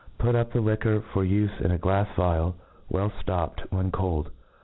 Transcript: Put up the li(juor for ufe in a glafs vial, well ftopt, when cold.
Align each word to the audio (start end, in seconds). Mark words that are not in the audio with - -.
Put 0.17 0.33
up 0.33 0.51
the 0.51 0.59
li(juor 0.61 1.03
for 1.03 1.23
ufe 1.23 1.61
in 1.61 1.69
a 1.69 1.77
glafs 1.77 2.15
vial, 2.15 2.55
well 2.89 3.11
ftopt, 3.11 3.71
when 3.71 3.91
cold. 3.91 4.31